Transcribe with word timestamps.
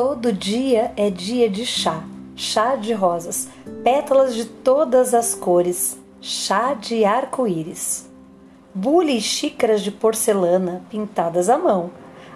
Todo 0.00 0.32
dia 0.32 0.92
é 0.96 1.10
dia 1.10 1.50
de 1.50 1.66
chá, 1.66 2.04
chá 2.36 2.76
de 2.76 2.92
rosas, 2.92 3.48
pétalas 3.82 4.32
de 4.32 4.44
todas 4.44 5.12
as 5.12 5.34
cores, 5.34 5.98
chá 6.20 6.72
de 6.72 7.04
arco-íris. 7.04 8.08
Bule 8.72 9.16
e 9.16 9.20
xícaras 9.20 9.82
de 9.82 9.90
porcelana 9.90 10.82
pintadas 10.88 11.48
à 11.48 11.58
mão, 11.58 11.90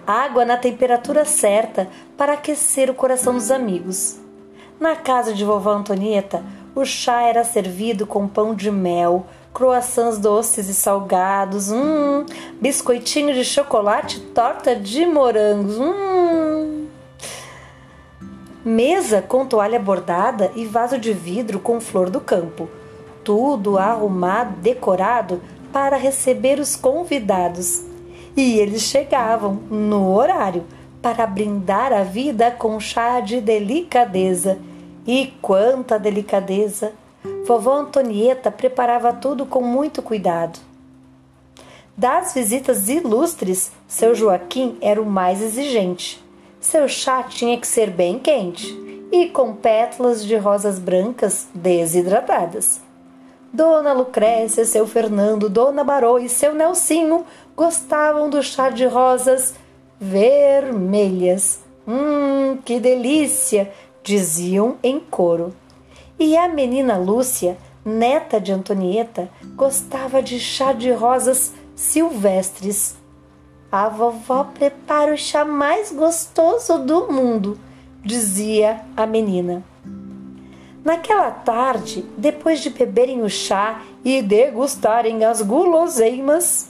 água 0.05 0.43
na 0.43 0.57
temperatura 0.57 1.23
certa 1.23 1.87
para 2.17 2.33
aquecer 2.33 2.89
o 2.89 2.93
coração 2.93 3.35
dos 3.35 3.49
amigos. 3.49 4.19
Na 4.77 4.97
casa 4.97 5.33
de 5.33 5.45
vovó 5.45 5.71
Antonieta, 5.71 6.43
o 6.75 6.83
chá 6.83 7.21
era 7.21 7.45
servido 7.45 8.05
com 8.05 8.27
pão 8.27 8.53
de 8.53 8.69
mel, 8.69 9.25
croissants 9.53 10.17
doces 10.17 10.67
e 10.67 10.73
salgados, 10.73 11.71
hum, 11.71 12.25
biscoitinho 12.59 13.33
de 13.33 13.45
chocolate, 13.45 14.19
torta 14.19 14.75
de 14.75 15.05
morangos, 15.05 15.79
hum. 15.79 16.42
Mesa 18.65 19.21
com 19.21 19.45
toalha 19.45 19.77
bordada 19.77 20.49
e 20.55 20.65
vaso 20.65 20.97
de 20.97 21.11
vidro 21.11 21.59
com 21.59 21.81
flor 21.81 22.09
do 22.09 22.21
campo. 22.21 22.69
Tudo 23.21 23.77
arrumado, 23.77 24.55
decorado 24.61 25.41
para 25.73 25.97
receber 25.97 26.59
os 26.59 26.73
convidados. 26.73 27.81
E 28.37 28.57
eles 28.59 28.83
chegavam 28.83 29.55
no 29.69 30.15
horário 30.15 30.63
para 31.01 31.27
brindar 31.27 31.91
a 31.91 32.03
vida 32.03 32.51
com 32.51 32.79
chá 32.79 33.19
de 33.19 33.41
delicadeza. 33.41 34.57
E 35.05 35.33
quanta 35.41 35.99
delicadeza! 35.99 36.93
Vovó 37.45 37.73
Antonieta 37.73 38.49
preparava 38.49 39.11
tudo 39.11 39.45
com 39.45 39.61
muito 39.61 40.01
cuidado. 40.01 40.57
Das 41.97 42.33
visitas 42.33 42.87
ilustres, 42.87 43.73
seu 43.89 44.15
Joaquim 44.15 44.77
era 44.79 45.01
o 45.01 45.05
mais 45.05 45.41
exigente. 45.41 46.22
Seu 46.63 46.87
chá 46.87 47.23
tinha 47.23 47.57
que 47.57 47.67
ser 47.67 47.89
bem 47.89 48.17
quente 48.17 48.73
e 49.11 49.27
com 49.27 49.53
pétalas 49.53 50.25
de 50.25 50.37
rosas 50.37 50.79
brancas 50.79 51.45
desidratadas. 51.53 52.79
Dona 53.51 53.91
Lucrécia, 53.91 54.63
seu 54.63 54.87
Fernando, 54.87 55.49
Dona 55.49 55.83
Barô 55.83 56.17
e 56.17 56.29
seu 56.29 56.55
Nelsinho 56.55 57.25
gostavam 57.53 58.29
do 58.29 58.41
chá 58.41 58.69
de 58.69 58.85
rosas 58.85 59.55
vermelhas. 59.99 61.59
Hum, 61.85 62.57
que 62.63 62.79
delícia! 62.79 63.69
diziam 64.01 64.77
em 64.81 65.01
coro. 65.01 65.53
E 66.17 66.37
a 66.37 66.47
menina 66.47 66.97
Lúcia, 66.97 67.57
neta 67.83 68.39
de 68.39 68.53
Antonieta, 68.53 69.29
gostava 69.53 70.23
de 70.23 70.39
chá 70.39 70.71
de 70.71 70.91
rosas 70.93 71.51
silvestres. 71.75 73.02
A 73.73 73.89
vovó 73.89 74.43
prepara 74.53 75.15
o 75.15 75.17
chá 75.17 75.43
mais 75.43 75.91
gostoso 75.91 76.77
do 76.77 77.11
mundo, 77.11 77.57
dizia 78.05 78.81
a 78.95 79.07
menina. 79.07 79.63
Naquela 80.85 81.31
tarde, 81.31 82.05
depois 82.15 82.59
de 82.59 82.69
beberem 82.69 83.23
o 83.23 83.29
chá 83.31 83.81
e 84.05 84.21
degustarem 84.21 85.25
as 85.25 85.41
guloseimas, 85.41 86.69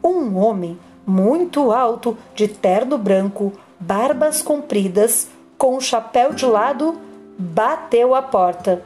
um 0.00 0.38
homem 0.38 0.78
muito 1.04 1.72
alto, 1.72 2.16
de 2.36 2.46
terno 2.46 2.96
branco, 2.96 3.52
barbas 3.80 4.40
compridas, 4.40 5.26
com 5.58 5.76
o 5.76 5.80
chapéu 5.80 6.32
de 6.32 6.46
lado, 6.46 7.00
bateu 7.36 8.14
a 8.14 8.22
porta. 8.22 8.84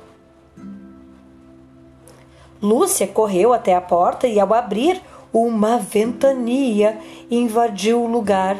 Lúcia 2.62 3.06
correu 3.06 3.52
até 3.52 3.74
a 3.74 3.80
porta 3.82 4.26
e, 4.26 4.40
ao 4.40 4.54
abrir, 4.54 5.02
uma 5.32 5.78
ventania 5.78 6.98
invadiu 7.30 8.02
o 8.02 8.06
lugar, 8.06 8.56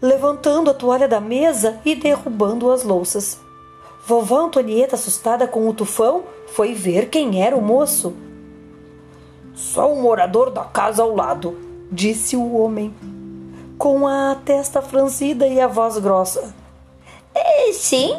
levantando 0.00 0.70
a 0.70 0.74
toalha 0.74 1.08
da 1.08 1.20
mesa 1.20 1.80
e 1.84 1.94
derrubando 1.94 2.70
as 2.70 2.84
louças. 2.84 3.40
Vovó 4.06 4.38
Antonieta, 4.38 4.94
assustada 4.94 5.48
com 5.48 5.68
o 5.68 5.74
tufão, 5.74 6.24
foi 6.48 6.74
ver 6.74 7.08
quem 7.08 7.42
era 7.42 7.56
o 7.56 7.62
moço. 7.62 8.14
Só 9.54 9.92
um 9.92 10.02
morador 10.02 10.50
da 10.50 10.64
casa 10.64 11.02
ao 11.02 11.14
lado, 11.14 11.58
disse 11.90 12.36
o 12.36 12.54
homem, 12.56 12.94
com 13.78 14.06
a 14.06 14.36
testa 14.44 14.82
franzida 14.82 15.46
e 15.46 15.60
a 15.60 15.66
voz 15.66 15.98
grossa. 15.98 16.54
É, 17.34 17.72
sim, 17.72 18.14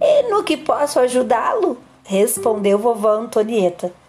e 0.00 0.30
no 0.30 0.44
que 0.44 0.56
posso 0.56 1.00
ajudá-lo? 1.00 1.78
respondeu 2.04 2.78
vovó 2.78 3.12
Antonieta. 3.12 4.01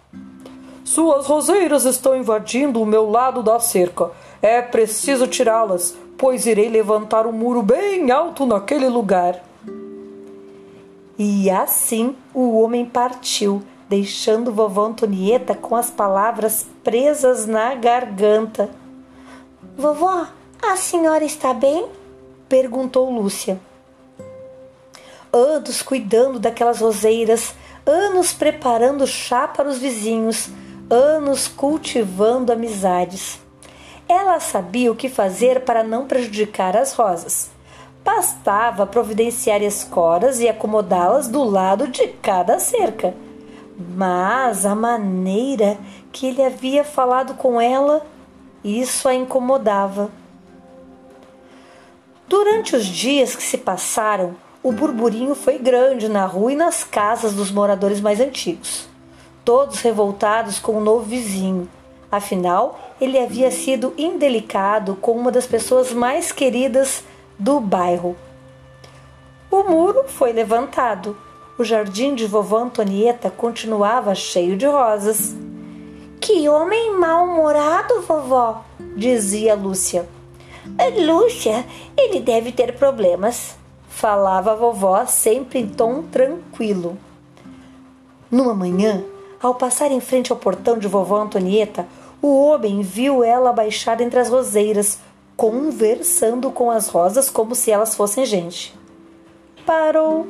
Suas 0.94 1.26
roseiras 1.26 1.84
estão 1.84 2.16
invadindo 2.16 2.80
o 2.80 2.86
meu 2.86 3.10
lado 3.10 3.42
da 3.42 3.58
cerca. 3.58 4.12
É 4.40 4.62
preciso 4.62 5.26
tirá-las, 5.26 5.92
pois 6.16 6.46
irei 6.46 6.68
levantar 6.68 7.26
um 7.26 7.32
muro 7.32 7.64
bem 7.64 8.12
alto 8.12 8.46
naquele 8.46 8.88
lugar. 8.88 9.42
E 11.18 11.50
assim 11.50 12.14
o 12.32 12.60
homem 12.60 12.84
partiu, 12.84 13.60
deixando 13.88 14.52
vovó 14.52 14.86
Antonieta 14.86 15.52
com 15.56 15.74
as 15.74 15.90
palavras 15.90 16.64
presas 16.84 17.44
na 17.44 17.74
garganta. 17.74 18.70
Vovó, 19.76 20.28
a 20.62 20.76
senhora 20.76 21.24
está 21.24 21.52
bem? 21.52 21.88
perguntou 22.48 23.10
Lúcia 23.10 23.58
anos 25.32 25.82
cuidando 25.82 26.38
daquelas 26.38 26.78
roseiras, 26.80 27.56
anos 27.84 28.32
preparando 28.32 29.04
chá 29.04 29.48
para 29.48 29.68
os 29.68 29.78
vizinhos, 29.78 30.48
anos 30.90 31.48
cultivando 31.48 32.52
amizades. 32.52 33.40
Ela 34.08 34.38
sabia 34.40 34.92
o 34.92 34.96
que 34.96 35.08
fazer 35.08 35.60
para 35.60 35.82
não 35.82 36.06
prejudicar 36.06 36.76
as 36.76 36.92
rosas. 36.92 37.50
Bastava 38.04 38.86
providenciar 38.86 39.62
escoras 39.62 40.40
e 40.40 40.48
acomodá-las 40.48 41.26
do 41.26 41.42
lado 41.42 41.88
de 41.88 42.08
cada 42.08 42.58
cerca. 42.58 43.14
Mas 43.96 44.66
a 44.66 44.74
maneira 44.74 45.78
que 46.12 46.26
ele 46.26 46.42
havia 46.42 46.84
falado 46.84 47.34
com 47.34 47.60
ela, 47.60 48.06
isso 48.62 49.08
a 49.08 49.14
incomodava. 49.14 50.10
Durante 52.28 52.76
os 52.76 52.84
dias 52.84 53.34
que 53.34 53.42
se 53.42 53.58
passaram, 53.58 54.36
o 54.62 54.72
burburinho 54.72 55.34
foi 55.34 55.58
grande 55.58 56.08
na 56.08 56.24
rua 56.24 56.52
e 56.52 56.56
nas 56.56 56.84
casas 56.84 57.34
dos 57.34 57.50
moradores 57.50 58.00
mais 58.00 58.18
antigos, 58.20 58.88
todos 59.44 59.80
revoltados 59.80 60.58
com 60.58 60.78
o 60.78 60.80
novo 60.80 61.04
vizinho. 61.04 61.68
Afinal, 62.10 62.78
ele 63.00 63.18
havia 63.18 63.50
sido 63.50 63.92
indelicado 63.98 64.96
com 64.96 65.12
uma 65.12 65.30
das 65.30 65.46
pessoas 65.46 65.92
mais 65.92 66.32
queridas 66.32 67.04
do 67.38 67.60
bairro. 67.60 68.16
O 69.50 69.62
muro 69.64 70.04
foi 70.06 70.32
levantado. 70.32 71.16
O 71.58 71.64
jardim 71.64 72.14
de 72.14 72.26
vovó 72.26 72.58
Antonieta 72.58 73.30
continuava 73.30 74.14
cheio 74.14 74.56
de 74.56 74.66
rosas. 74.66 75.34
Que 76.20 76.48
homem 76.48 76.96
mal-humorado, 76.96 78.02
vovó, 78.02 78.64
dizia 78.96 79.54
Lúcia. 79.54 80.08
Lúcia, 81.06 81.64
ele 81.96 82.20
deve 82.20 82.50
ter 82.50 82.76
problemas 82.76 83.56
falava 83.94 84.52
a 84.52 84.54
vovó 84.56 85.06
sempre 85.06 85.60
em 85.60 85.68
tom 85.68 86.02
tranquilo. 86.02 86.98
Numa 88.28 88.52
manhã, 88.52 89.04
ao 89.42 89.54
passar 89.54 89.90
em 89.90 90.00
frente 90.00 90.32
ao 90.32 90.38
portão 90.38 90.78
de 90.78 90.88
vovó 90.88 91.20
Antonieta, 91.20 91.86
o 92.20 92.40
homem 92.40 92.80
viu 92.80 93.22
ela 93.22 93.50
abaixada 93.50 94.02
entre 94.02 94.18
as 94.18 94.28
roseiras, 94.28 94.98
conversando 95.36 96.50
com 96.50 96.70
as 96.70 96.88
rosas 96.88 97.28
como 97.28 97.54
se 97.54 97.70
elas 97.70 97.94
fossem 97.94 98.24
gente. 98.24 98.74
Parou, 99.66 100.26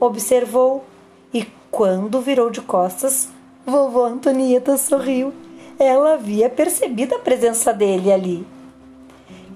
observou 0.00 0.84
e, 1.32 1.46
quando 1.70 2.20
virou 2.20 2.50
de 2.50 2.60
costas, 2.60 3.28
vovó 3.64 4.04
Antonieta 4.06 4.76
sorriu. 4.76 5.32
Ela 5.78 6.14
havia 6.14 6.50
percebido 6.50 7.14
a 7.14 7.18
presença 7.20 7.72
dele 7.72 8.12
ali. 8.12 8.46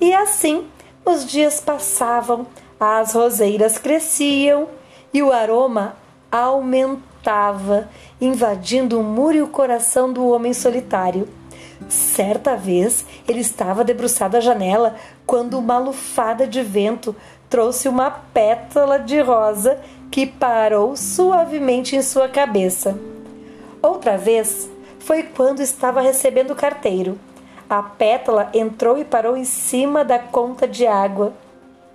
E 0.00 0.14
assim 0.14 0.64
os 1.04 1.26
dias 1.26 1.60
passavam 1.60 2.46
as 2.84 3.14
roseiras 3.14 3.78
cresciam 3.78 4.68
e 5.14 5.22
o 5.22 5.32
aroma 5.32 5.94
aumentava, 6.30 7.11
invadindo 8.20 8.98
o 9.00 9.02
muro 9.02 9.36
e 9.36 9.42
o 9.42 9.48
coração 9.48 10.12
do 10.12 10.26
homem 10.28 10.52
solitário. 10.52 11.28
Certa 11.88 12.56
vez 12.56 13.04
ele 13.28 13.40
estava 13.40 13.84
debruçado 13.84 14.36
à 14.36 14.40
janela 14.40 14.94
quando 15.26 15.58
uma 15.58 15.78
lufada 15.78 16.46
de 16.46 16.62
vento 16.62 17.14
trouxe 17.48 17.88
uma 17.88 18.10
pétala 18.10 18.98
de 18.98 19.20
rosa 19.20 19.78
que 20.10 20.26
parou 20.26 20.96
suavemente 20.96 21.96
em 21.96 22.02
sua 22.02 22.28
cabeça. 22.28 22.98
Outra 23.82 24.16
vez 24.16 24.70
foi 25.00 25.22
quando 25.22 25.60
estava 25.60 26.00
recebendo 26.00 26.52
o 26.52 26.56
carteiro. 26.56 27.18
A 27.68 27.82
pétala 27.82 28.50
entrou 28.54 28.98
e 28.98 29.04
parou 29.04 29.36
em 29.36 29.44
cima 29.44 30.04
da 30.04 30.18
conta 30.18 30.68
de 30.68 30.86
água. 30.86 31.32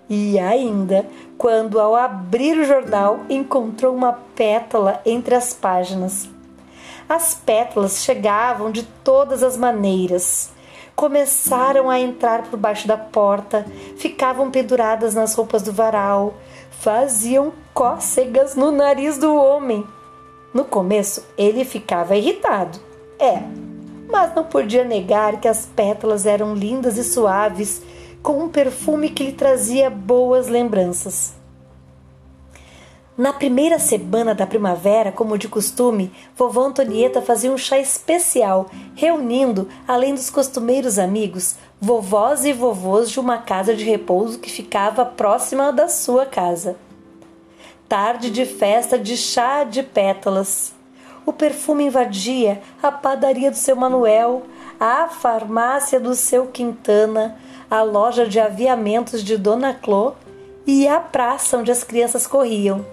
E 0.09 0.39
ainda, 0.39 1.06
quando 1.38 1.80
ao 1.80 1.95
abrir 1.95 2.57
o 2.57 2.63
jornal 2.63 3.19
encontrou 3.30 3.94
uma 3.94 4.13
pétala 4.13 5.01
entre 5.06 5.36
as 5.36 5.54
páginas. 5.54 6.30
As 7.09 7.33
pétalas 7.33 8.04
chegavam 8.04 8.71
de 8.71 8.83
todas 8.83 9.44
as 9.44 9.57
maneiras. 9.57 10.51
começaram 10.95 11.92
a 11.92 12.00
entrar 12.00 12.44
por 12.44 12.57
baixo 12.57 12.88
da 12.88 12.98
porta, 12.98 13.68
ficavam 13.98 14.50
penduradas 14.50 15.13
nas 15.13 15.36
roupas 15.36 15.62
do 15.62 15.71
varal, 15.71 16.33
faziam 16.71 17.54
cócegas 17.71 18.56
no 18.56 18.71
nariz 18.71 19.19
do 19.19 19.36
homem. 19.36 19.86
No 20.51 20.65
começo, 20.65 21.24
ele 21.38 21.63
ficava 21.63 22.15
irritado. 22.15 22.80
É, 23.19 23.44
mas 24.09 24.33
não 24.33 24.44
podia 24.44 24.83
negar 24.83 25.39
que 25.39 25.48
as 25.48 25.68
pétalas 25.68 26.25
eram 26.25 26.56
lindas 26.56 26.98
e 26.98 27.04
suaves, 27.04 27.83
com 28.28 28.44
um 28.44 28.50
perfume 28.50 29.10
que 29.10 29.24
lhe 29.24 29.32
trazia 29.32 29.90
boas 29.90 30.50
lembranças. 30.50 31.32
Na 33.18 33.32
primeira 33.32 33.80
semana 33.80 34.36
da 34.36 34.46
primavera, 34.46 35.14
como 35.14 35.38
de 35.38 35.48
costume, 35.48 36.12
vovó 36.36 36.66
Antonieta 36.66 37.22
fazia 37.22 37.50
um 37.50 37.58
chá 37.58 37.80
especial, 37.80 38.70
reunindo, 38.96 39.70
além 39.88 40.14
dos 40.14 40.30
costumeiros 40.30 41.00
amigos, 41.00 41.56
vovós 41.80 42.44
e 42.44 42.52
vovôs 42.52 43.10
de 43.10 43.18
uma 43.18 43.38
casa 43.38 43.74
de 43.74 43.86
repouso 43.86 44.40
que 44.40 44.52
ficava 44.52 45.06
próxima 45.06 45.72
da 45.72 45.88
sua 45.88 46.26
casa. 46.26 46.76
Tarde 47.88 48.30
de 48.30 48.46
festa 48.46 49.00
de 49.00 49.16
chá 49.16 49.64
de 49.64 49.82
pétalas. 49.84 50.74
O 51.26 51.32
perfume 51.32 51.86
invadia 51.86 52.62
a 52.84 52.92
padaria 52.92 53.50
do 53.50 53.56
seu 53.56 53.78
Manuel, 53.78 54.44
a 54.78 55.08
farmácia 55.08 55.98
do 55.98 56.14
seu 56.14 56.48
Quintana, 56.48 57.38
a 57.69 57.81
loja 57.81 58.28
de 58.28 58.40
aviamentos 58.40 59.24
de 59.24 59.38
Dona 59.38 59.74
Clô 59.74 60.14
e 60.66 60.88
a 60.88 61.00
praça 61.00 61.58
onde 61.58 61.72
as 61.72 61.84
crianças 61.84 62.28
corriam 62.28 62.86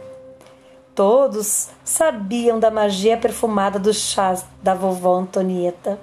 Todos 0.94 1.70
sabiam 1.84 2.60
da 2.60 2.70
magia 2.70 3.16
perfumada 3.16 3.80
dos 3.80 3.96
chás 3.96 4.46
da 4.62 4.74
vovó 4.74 5.16
Antonieta. 5.16 5.98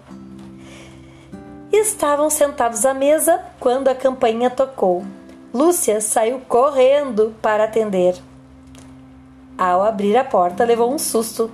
Estavam 1.71 2.29
sentados 2.29 2.85
à 2.85 2.93
mesa 2.93 3.41
quando 3.57 3.87
a 3.87 3.95
campainha 3.95 4.49
tocou. 4.49 5.05
Lúcia 5.53 6.01
saiu 6.01 6.41
correndo 6.41 7.33
para 7.41 7.63
atender. 7.63 8.17
Ao 9.57 9.81
abrir 9.81 10.17
a 10.17 10.25
porta, 10.25 10.65
levou 10.65 10.93
um 10.93 10.99
susto. 10.99 11.49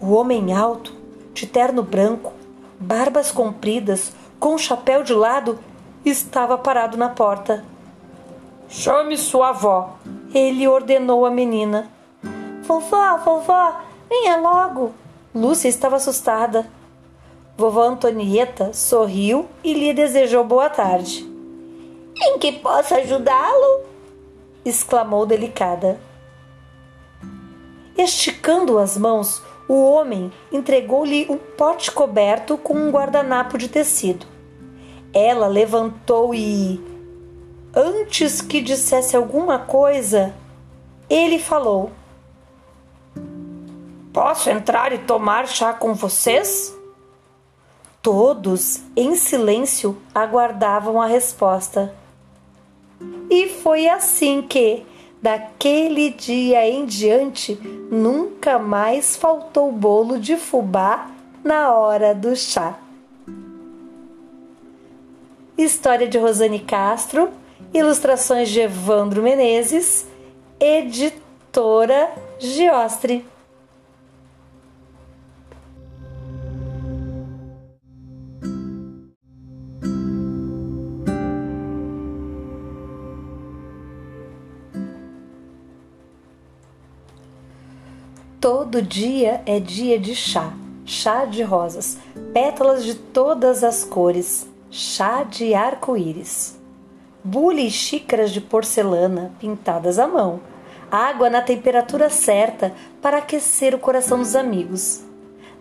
O 0.00 0.14
homem 0.14 0.52
alto, 0.52 0.92
de 1.32 1.46
terno 1.46 1.84
branco, 1.84 2.32
barbas 2.80 3.30
compridas, 3.30 4.12
com 4.40 4.58
chapéu 4.58 5.04
de 5.04 5.14
lado, 5.14 5.56
estava 6.04 6.58
parado 6.58 6.96
na 6.96 7.08
porta. 7.08 7.64
Chame 8.68 9.16
sua 9.16 9.50
avó, 9.50 9.96
ele 10.34 10.66
ordenou 10.66 11.26
à 11.26 11.30
menina. 11.30 11.90
Vovó, 12.62 13.18
vovó, 13.18 13.80
venha 14.08 14.36
logo! 14.36 14.92
Lúcia 15.34 15.68
estava 15.68 15.96
assustada. 15.96 16.66
Vovó 17.56 17.82
Antonieta 17.82 18.72
sorriu 18.72 19.46
e 19.62 19.74
lhe 19.74 19.92
desejou 19.92 20.44
boa 20.44 20.68
tarde. 20.68 21.30
Em 22.16 22.38
que 22.38 22.52
posso 22.52 22.94
ajudá-lo? 22.94 23.84
exclamou 24.64 25.26
delicada. 25.26 25.98
Esticando 27.96 28.78
as 28.78 28.96
mãos, 28.96 29.42
o 29.68 29.84
homem 29.84 30.32
entregou-lhe 30.50 31.26
um 31.28 31.36
pote 31.36 31.90
coberto 31.90 32.56
com 32.56 32.74
um 32.74 32.90
guardanapo 32.90 33.58
de 33.58 33.68
tecido. 33.68 34.31
Ela 35.14 35.46
levantou 35.46 36.34
e, 36.34 36.80
antes 37.74 38.40
que 38.40 38.60
dissesse 38.60 39.16
alguma 39.16 39.58
coisa, 39.58 40.34
ele 41.08 41.38
falou: 41.38 41.90
Posso 44.12 44.50
entrar 44.50 44.92
e 44.92 44.98
tomar 44.98 45.46
chá 45.46 45.72
com 45.72 45.94
vocês? 45.94 46.74
Todos, 48.02 48.80
em 48.96 49.14
silêncio, 49.14 49.96
aguardavam 50.14 51.00
a 51.00 51.06
resposta. 51.06 51.94
E 53.30 53.48
foi 53.48 53.88
assim 53.88 54.42
que, 54.42 54.84
daquele 55.22 56.10
dia 56.10 56.68
em 56.68 56.84
diante, 56.84 57.54
nunca 57.90 58.58
mais 58.58 59.16
faltou 59.16 59.70
bolo 59.70 60.18
de 60.18 60.36
fubá 60.36 61.10
na 61.44 61.72
hora 61.72 62.14
do 62.14 62.34
chá. 62.34 62.81
História 65.56 66.08
de 66.08 66.18
Rosane 66.18 66.60
Castro, 66.60 67.30
ilustrações 67.74 68.48
de 68.48 68.60
Evandro 68.60 69.22
Menezes, 69.22 70.06
editora 70.58 72.10
Giostre. 72.38 73.26
Todo 88.40 88.82
dia 88.82 89.42
é 89.46 89.60
dia 89.60 89.98
de 89.98 90.16
chá, 90.16 90.52
chá 90.84 91.26
de 91.26 91.42
rosas, 91.42 91.98
pétalas 92.32 92.84
de 92.84 92.94
todas 92.94 93.62
as 93.62 93.84
cores, 93.84 94.48
chá 94.74 95.22
de 95.22 95.52
arco-íris. 95.52 96.58
Bule 97.22 97.66
e 97.66 97.70
xícaras 97.70 98.30
de 98.30 98.40
porcelana 98.40 99.30
pintadas 99.38 99.98
à 99.98 100.08
mão, 100.08 100.40
água 100.90 101.28
na 101.28 101.42
temperatura 101.42 102.08
certa 102.08 102.72
para 103.02 103.18
aquecer 103.18 103.74
o 103.74 103.78
coração 103.78 104.16
dos 104.16 104.34
amigos. 104.34 105.02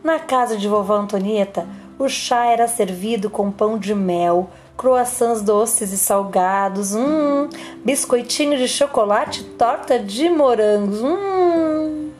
Na 0.02 0.18
casa 0.18 0.56
de 0.56 0.66
vovó 0.66 0.96
Antonieta, 0.96 1.68
o 2.00 2.08
chá 2.08 2.46
era 2.46 2.70
servido 2.70 3.30
com 3.30 3.52
pão 3.52 3.78
de 3.78 3.94
mel, 3.94 4.50
croissants 4.78 5.42
doces 5.42 5.92
e 5.92 5.98
salgados, 5.98 6.96
hum, 6.96 7.50
biscoitinho 7.84 8.58
de 8.58 8.68
chocolate, 8.70 9.44
torta 9.44 10.00
de 10.00 10.30
morangos, 10.30 11.02
hum 11.02 12.12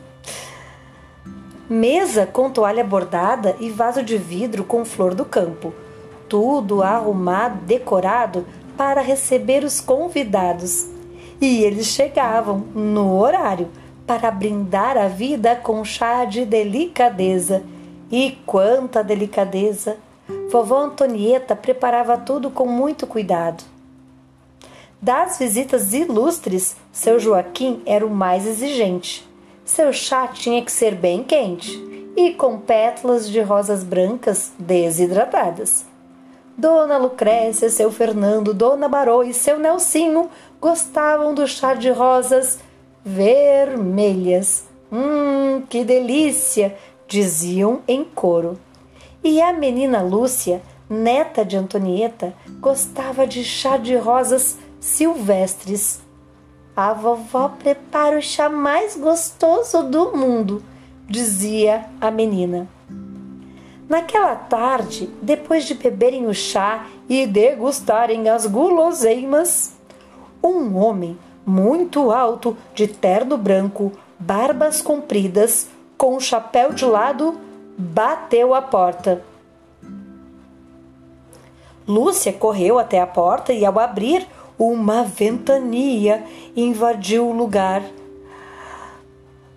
mesa 1.70 2.26
com 2.26 2.50
toalha 2.50 2.84
bordada 2.84 3.56
e 3.58 3.70
vaso 3.70 4.02
de 4.02 4.18
vidro 4.18 4.62
com 4.62 4.84
flor 4.84 5.14
do 5.14 5.24
campo. 5.24 5.72
Tudo 6.32 6.82
arrumado, 6.82 7.62
decorado 7.66 8.46
para 8.74 9.02
receber 9.02 9.64
os 9.64 9.82
convidados. 9.82 10.86
E 11.38 11.62
eles 11.62 11.88
chegavam 11.88 12.60
no 12.74 13.18
horário 13.18 13.68
para 14.06 14.30
brindar 14.30 14.96
a 14.96 15.08
vida 15.08 15.54
com 15.54 15.84
chá 15.84 16.24
de 16.24 16.46
delicadeza. 16.46 17.62
E 18.10 18.38
quanta 18.46 19.04
delicadeza! 19.04 19.98
Vovó 20.50 20.78
Antonieta 20.78 21.54
preparava 21.54 22.16
tudo 22.16 22.48
com 22.48 22.66
muito 22.66 23.06
cuidado. 23.06 23.62
Das 25.02 25.38
visitas 25.38 25.92
ilustres, 25.92 26.76
seu 26.90 27.20
Joaquim 27.20 27.82
era 27.84 28.06
o 28.06 28.10
mais 28.10 28.46
exigente. 28.46 29.28
Seu 29.66 29.92
chá 29.92 30.28
tinha 30.28 30.64
que 30.64 30.72
ser 30.72 30.94
bem 30.94 31.22
quente 31.22 31.78
e 32.16 32.32
com 32.32 32.58
pétalas 32.58 33.28
de 33.28 33.42
rosas 33.42 33.84
brancas 33.84 34.50
desidratadas. 34.58 35.91
Dona 36.56 36.98
Lucrécia, 36.98 37.70
seu 37.70 37.90
Fernando, 37.90 38.52
Dona 38.52 38.88
Barô 38.88 39.22
e 39.22 39.32
seu 39.32 39.58
Nelsinho 39.58 40.28
gostavam 40.60 41.34
do 41.34 41.46
chá 41.46 41.74
de 41.74 41.90
rosas 41.90 42.58
vermelhas. 43.04 44.64
Hum, 44.90 45.62
que 45.68 45.84
delícia! 45.84 46.76
diziam 47.08 47.82
em 47.86 48.04
coro. 48.04 48.58
E 49.22 49.40
a 49.42 49.52
menina 49.52 50.00
Lúcia, 50.02 50.62
neta 50.88 51.44
de 51.44 51.56
Antonieta, 51.56 52.34
gostava 52.58 53.26
de 53.26 53.44
chá 53.44 53.76
de 53.76 53.94
rosas 53.96 54.58
silvestres. 54.80 56.00
A 56.74 56.94
vovó 56.94 57.50
prepara 57.50 58.18
o 58.18 58.22
chá 58.22 58.48
mais 58.48 58.96
gostoso 58.96 59.82
do 59.82 60.16
mundo, 60.16 60.62
dizia 61.06 61.84
a 62.00 62.10
menina. 62.10 62.66
Naquela 63.92 64.34
tarde, 64.34 65.10
depois 65.20 65.66
de 65.66 65.74
beberem 65.74 66.26
o 66.26 66.32
chá 66.32 66.86
e 67.10 67.26
degustarem 67.26 68.26
as 68.26 68.46
guloseimas, 68.46 69.74
um 70.42 70.78
homem 70.78 71.18
muito 71.44 72.10
alto, 72.10 72.56
de 72.74 72.88
terno 72.88 73.36
branco, 73.36 73.92
barbas 74.18 74.80
compridas, 74.80 75.68
com 75.98 76.18
chapéu 76.18 76.72
de 76.72 76.86
lado, 76.86 77.38
bateu 77.76 78.54
a 78.54 78.62
porta. 78.62 79.22
Lúcia 81.86 82.32
correu 82.32 82.78
até 82.78 82.98
a 82.98 83.06
porta 83.06 83.52
e, 83.52 83.62
ao 83.62 83.78
abrir, 83.78 84.26
uma 84.58 85.02
ventania 85.04 86.24
invadiu 86.56 87.28
o 87.28 87.36
lugar, 87.36 87.82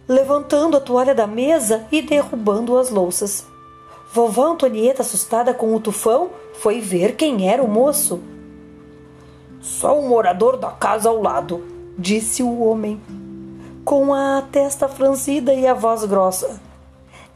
levantando 0.06 0.76
a 0.76 0.82
toalha 0.82 1.16
da 1.16 1.26
mesa 1.26 1.88
e 1.90 2.02
derrubando 2.02 2.78
as 2.78 2.90
louças. 2.90 3.55
Vovó 4.16 4.54
Antonieta, 4.54 5.02
assustada 5.02 5.54
com 5.54 5.76
o 5.76 5.80
tufão, 5.82 6.30
foi 6.54 6.80
ver 6.80 7.18
quem 7.18 7.50
era 7.52 7.62
o 7.62 7.68
moço. 7.68 8.22
Sou 9.60 10.00
um 10.00 10.08
morador 10.08 10.56
da 10.56 10.72
casa 10.72 11.10
ao 11.10 11.22
lado, 11.22 11.62
disse 12.00 12.42
o 12.42 12.62
homem, 12.62 12.98
com 13.84 14.14
a 14.14 14.42
testa 14.50 14.88
franzida 14.88 15.54
e 15.54 15.68
a 15.68 15.74
voz 15.74 16.06
grossa. 16.06 16.62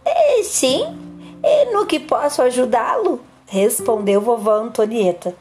É, 0.06 0.42
sim, 0.42 0.86
no 1.74 1.86
que 1.86 2.00
posso 2.00 2.42
ajudá-lo? 2.44 3.20
respondeu 3.46 4.22
vovó 4.22 4.54
Antonieta. 4.54 5.36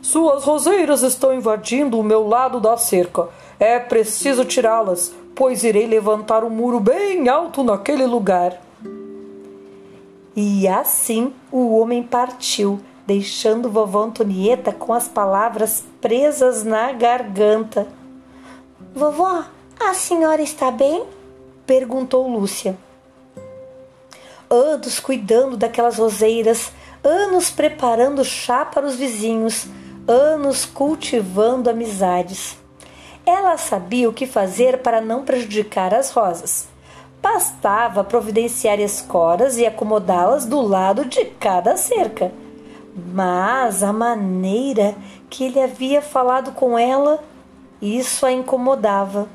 Suas 0.00 0.44
roseiras 0.44 1.02
estão 1.02 1.34
invadindo 1.34 1.98
o 1.98 2.04
meu 2.04 2.24
lado 2.24 2.60
da 2.60 2.76
cerca. 2.76 3.28
É 3.58 3.80
preciso 3.80 4.44
tirá-las, 4.44 5.12
pois 5.34 5.64
irei 5.64 5.88
levantar 5.88 6.44
um 6.44 6.50
muro 6.50 6.78
bem 6.78 7.28
alto 7.28 7.64
naquele 7.64 8.06
lugar. 8.06 8.64
E 10.36 10.68
assim 10.68 11.32
o 11.50 11.78
homem 11.78 12.02
partiu, 12.02 12.78
deixando 13.06 13.70
vovó 13.70 14.02
Antonieta 14.02 14.70
com 14.70 14.92
as 14.92 15.08
palavras 15.08 15.82
presas 15.98 16.62
na 16.62 16.92
garganta. 16.92 17.88
Vovó, 18.94 19.46
a 19.80 19.94
senhora 19.94 20.42
está 20.42 20.70
bem? 20.70 21.04
perguntou 21.66 22.28
Lúcia. 22.28 22.76
Anos 24.50 25.00
cuidando 25.00 25.56
daquelas 25.56 25.96
roseiras, 25.96 26.70
anos 27.02 27.50
preparando 27.50 28.22
chá 28.22 28.62
para 28.62 28.86
os 28.86 28.94
vizinhos, 28.94 29.66
anos 30.06 30.66
cultivando 30.66 31.70
amizades. 31.70 32.58
Ela 33.24 33.56
sabia 33.56 34.08
o 34.08 34.12
que 34.12 34.26
fazer 34.26 34.82
para 34.82 35.00
não 35.00 35.24
prejudicar 35.24 35.94
as 35.94 36.10
rosas. 36.10 36.68
Bastava 37.28 38.04
providenciar 38.04 38.78
escoras 38.78 39.58
e 39.58 39.66
acomodá-las 39.66 40.46
do 40.46 40.60
lado 40.60 41.04
de 41.04 41.24
cada 41.24 41.76
cerca. 41.76 42.30
Mas 43.12 43.82
a 43.82 43.92
maneira 43.92 44.94
que 45.28 45.42
ele 45.42 45.60
havia 45.60 46.00
falado 46.00 46.52
com 46.52 46.78
ela, 46.78 47.18
isso 47.82 48.24
a 48.24 48.30
incomodava. 48.30 49.28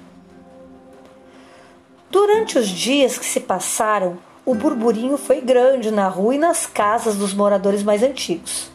Durante 2.10 2.58
os 2.58 2.70
dias 2.70 3.18
que 3.18 3.26
se 3.26 3.42
passaram, 3.42 4.18
o 4.46 4.56
burburinho 4.56 5.18
foi 5.18 5.42
grande 5.42 5.92
na 5.92 6.08
rua 6.08 6.36
e 6.36 6.40
nas 6.40 6.66
casas 6.66 7.18
dos 7.18 7.34
moradores 7.34 7.84
mais 7.84 8.02
antigos, 8.02 8.72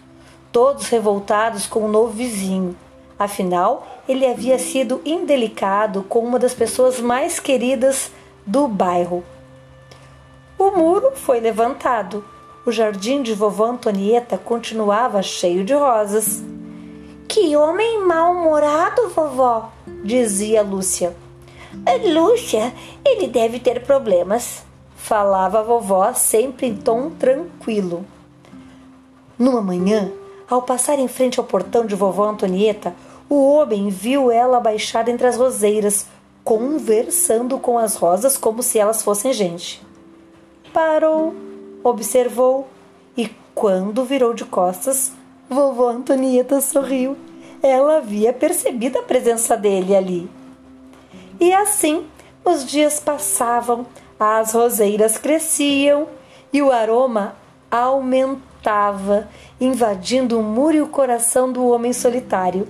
todos 0.52 0.88
revoltados 0.88 1.66
com 1.66 1.80
o 1.80 1.90
novo 1.90 2.12
vizinho. 2.12 2.76
Afinal, 3.18 3.86
ele 4.06 4.26
havia 4.26 4.58
sido 4.58 5.00
indelicado 5.06 6.02
com 6.02 6.18
uma 6.18 6.38
das 6.38 6.52
pessoas 6.52 7.00
mais 7.00 7.40
queridas 7.40 8.10
do 8.46 8.68
bairro. 8.68 9.24
O 10.58 10.70
muro 10.70 11.12
foi 11.14 11.40
levantado. 11.40 12.24
O 12.64 12.72
jardim 12.72 13.22
de 13.22 13.34
vovó 13.34 13.66
Antonieta 13.66 14.38
continuava 14.38 15.22
cheio 15.22 15.64
de 15.64 15.74
rosas. 15.74 16.42
Que 17.28 17.56
homem 17.56 18.04
mal-humorado, 18.04 19.08
vovó, 19.10 19.70
dizia 20.04 20.62
Lúcia. 20.62 21.14
Lúcia, 22.12 22.72
ele 23.04 23.26
deve 23.26 23.58
ter 23.58 23.82
problemas, 23.84 24.64
falava 24.96 25.60
a 25.60 25.62
vovó 25.62 26.12
sempre 26.14 26.66
em 26.66 26.76
tom 26.76 27.10
tranquilo. 27.10 28.04
Numa 29.38 29.60
manhã, 29.60 30.10
ao 30.48 30.62
passar 30.62 30.98
em 30.98 31.08
frente 31.08 31.38
ao 31.38 31.44
portão 31.44 31.84
de 31.84 31.94
vovó 31.94 32.24
Antonieta, 32.24 32.94
o 33.28 33.52
homem 33.52 33.90
viu 33.90 34.30
ela 34.30 34.56
abaixada 34.56 35.10
entre 35.10 35.26
as 35.26 35.36
roseiras, 35.36 36.06
conversando 36.46 37.58
com 37.58 37.76
as 37.76 37.96
rosas 37.96 38.38
como 38.38 38.62
se 38.62 38.78
elas 38.78 39.02
fossem 39.02 39.32
gente. 39.32 39.84
Parou, 40.72 41.34
observou 41.82 42.68
e, 43.16 43.28
quando 43.52 44.04
virou 44.04 44.32
de 44.32 44.44
costas, 44.44 45.10
vovó 45.50 45.88
Antonieta 45.88 46.60
sorriu. 46.60 47.16
Ela 47.60 47.96
havia 47.96 48.32
percebido 48.32 48.96
a 48.96 49.02
presença 49.02 49.56
dele 49.56 49.96
ali. 49.96 50.30
E 51.40 51.52
assim 51.52 52.06
os 52.44 52.64
dias 52.64 53.00
passavam, 53.00 53.84
as 54.16 54.52
roseiras 54.52 55.18
cresciam 55.18 56.06
e 56.52 56.62
o 56.62 56.70
aroma 56.70 57.34
aumentava, 57.68 59.28
invadindo 59.60 60.38
o 60.38 60.44
muro 60.44 60.76
e 60.76 60.80
o 60.80 60.86
coração 60.86 61.50
do 61.50 61.66
homem 61.66 61.92
solitário. 61.92 62.68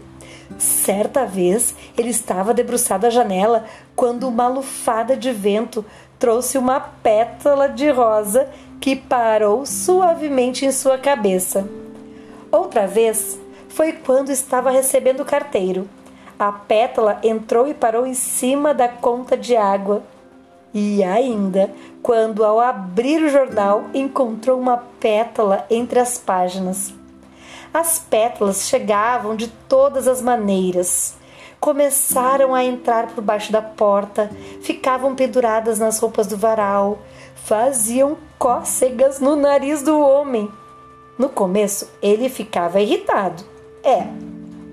Certa 0.59 1.25
vez 1.25 1.75
ele 1.99 2.11
estava 2.11 2.55
debruçado 2.55 3.07
à 3.07 3.11
janela 3.11 3.65
quando 3.95 4.29
uma 4.29 4.49
lufada 4.49 5.17
de 5.17 5.33
vento 5.33 5.85
trouxe 6.19 6.57
uma 6.57 6.81
pétala 6.81 7.69
de 7.69 7.91
rosa 7.91 8.49
que 8.81 8.97
parou 8.97 9.67
suavemente 9.67 10.65
em 10.65 10.73
sua 10.73 10.99
cabeça. 10.99 11.69
Outra 12.51 12.87
vez 12.87 13.39
foi 13.69 13.93
quando 13.93 14.31
estava 14.31 14.71
recebendo 14.71 15.21
o 15.21 15.25
carteiro. 15.25 15.89
A 16.39 16.53
pétala 16.53 17.19
entrou 17.23 17.67
e 17.67 17.75
parou 17.75 18.07
em 18.07 18.15
cima 18.15 18.73
da 18.73 18.89
conta 18.89 19.37
de 19.37 19.57
água. 19.57 20.03
E 20.73 21.03
ainda, 21.03 21.71
quando 22.03 22.45
ao 22.45 22.61
abrir 22.61 23.23
o 23.23 23.29
jornal 23.29 23.85
encontrou 23.95 24.61
uma 24.61 24.79
pétala 25.01 25.67
entre 25.71 25.99
as 25.99 26.19
páginas. 26.19 26.93
As 27.79 27.99
pétalas 27.99 28.67
chegavam 28.67 29.37
de 29.37 29.49
todas 29.49 30.09
as 30.09 30.23
maneiras. 30.23 31.15
Começaram 31.61 32.55
a 32.55 32.65
entrar 32.65 33.09
por 33.09 33.23
baixo 33.23 33.53
da 33.53 33.61
porta, 33.61 34.31
ficavam 34.63 35.15
penduradas 35.15 35.79
nas 35.79 35.99
roupas 35.99 36.27
do 36.27 36.39
varal, 36.39 37.01
faziam 37.35 38.17
cócegas 38.39 39.21
no 39.21 39.37
nariz 39.37 39.83
do 39.83 40.01
homem. 40.01 40.51
No 41.19 41.29
começo, 41.29 41.87
ele 42.01 42.31
ficava 42.31 42.81
irritado. 42.81 43.45
É, 43.85 44.07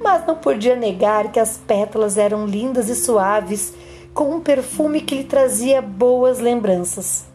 mas 0.02 0.26
não 0.26 0.38
podia 0.38 0.78
negar 0.78 1.30
que 1.30 1.42
as 1.42 1.58
pétalas 1.58 2.18
eram 2.18 2.46
lindas 2.46 2.88
e 2.88 2.96
suaves, 2.96 3.74
com 4.14 4.34
um 4.34 4.40
perfume 4.40 5.02
que 5.02 5.16
lhe 5.16 5.24
trazia 5.26 5.82
boas 5.82 6.40
lembranças. 6.40 7.33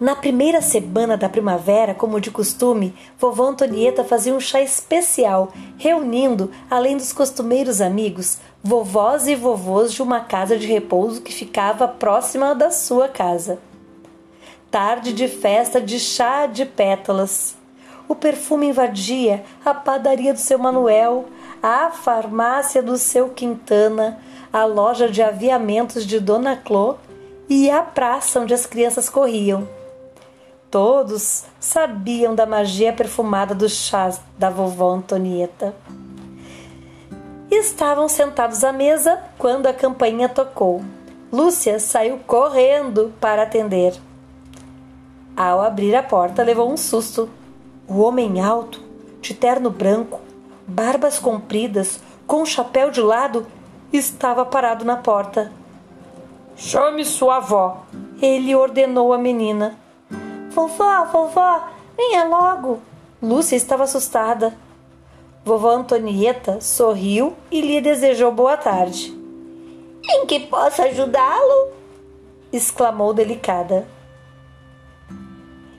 Na 0.00 0.16
primeira 0.16 0.60
semana 0.60 1.16
da 1.16 1.28
primavera, 1.28 1.94
como 1.94 2.20
de 2.20 2.28
costume, 2.28 2.92
vovó 3.16 3.44
Antonieta 3.44 4.02
fazia 4.02 4.34
um 4.34 4.40
chá 4.40 4.60
especial, 4.60 5.52
reunindo, 5.78 6.50
além 6.68 6.96
dos 6.96 7.12
costumeiros 7.12 7.80
amigos, 7.80 8.38
vovós 8.60 9.28
e 9.28 9.36
vovôs 9.36 9.92
de 9.92 10.02
uma 10.02 10.18
casa 10.18 10.58
de 10.58 10.66
repouso 10.66 11.22
que 11.22 11.32
ficava 11.32 11.86
próxima 11.86 12.56
da 12.56 12.72
sua 12.72 13.06
casa. 13.06 13.60
Tarde 14.68 15.12
de 15.12 15.28
festa 15.28 15.80
de 15.80 16.00
chá 16.00 16.46
de 16.46 16.66
pétalas. 16.66 17.54
O 18.08 18.16
perfume 18.16 18.66
invadia 18.70 19.44
a 19.64 19.72
padaria 19.72 20.34
do 20.34 20.40
seu 20.40 20.58
Manuel, 20.58 21.26
a 21.62 21.92
farmácia 21.92 22.82
do 22.82 22.98
seu 22.98 23.28
Quintana, 23.28 24.18
a 24.52 24.64
loja 24.64 25.08
de 25.08 25.22
aviamentos 25.22 26.04
de 26.04 26.18
Dona 26.18 26.56
Clô 26.56 26.96
e 27.48 27.70
a 27.70 27.80
praça 27.80 28.40
onde 28.40 28.52
as 28.52 28.66
crianças 28.66 29.08
corriam. 29.08 29.68
Todos 30.74 31.44
sabiam 31.60 32.34
da 32.34 32.46
magia 32.46 32.92
perfumada 32.92 33.54
dos 33.54 33.70
chás 33.70 34.20
da 34.36 34.50
vovó 34.50 34.90
Antonieta. 34.90 35.72
Estavam 37.48 38.08
sentados 38.08 38.64
à 38.64 38.72
mesa 38.72 39.22
quando 39.38 39.68
a 39.68 39.72
campainha 39.72 40.28
tocou. 40.28 40.82
Lúcia 41.32 41.78
saiu 41.78 42.18
correndo 42.26 43.12
para 43.20 43.44
atender. 43.44 43.94
Ao 45.36 45.62
abrir 45.62 45.94
a 45.94 46.02
porta, 46.02 46.42
levou 46.42 46.68
um 46.68 46.76
susto. 46.76 47.30
O 47.86 48.00
homem 48.00 48.40
alto, 48.40 48.82
de 49.20 49.32
terno 49.32 49.70
branco, 49.70 50.20
barbas 50.66 51.20
compridas, 51.20 52.00
com 52.26 52.44
chapéu 52.44 52.90
de 52.90 53.00
lado, 53.00 53.46
estava 53.92 54.44
parado 54.44 54.84
na 54.84 54.96
porta. 54.96 55.52
Chame 56.56 57.04
sua 57.04 57.36
avó, 57.36 57.84
ele 58.20 58.56
ordenou 58.56 59.12
à 59.12 59.18
menina. 59.18 59.83
Vovó, 60.54 61.04
vovó, 61.06 61.68
venha 61.96 62.22
logo! 62.24 62.80
Lúcia 63.20 63.56
estava 63.56 63.82
assustada. 63.82 64.56
Vovó 65.44 65.70
Antonieta 65.70 66.60
sorriu 66.60 67.34
e 67.50 67.60
lhe 67.60 67.80
desejou 67.80 68.30
boa 68.30 68.56
tarde. 68.56 69.12
Em 70.08 70.24
que 70.26 70.38
posso 70.38 70.80
ajudá-lo? 70.80 71.72
exclamou 72.52 73.12
delicada. 73.12 73.84